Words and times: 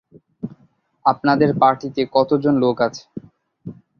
আপনাদের 1.05 1.49
পার্টিতে 1.61 2.01
কতজন 2.15 2.53
লোক 2.63 2.77
আছে? 2.87 3.03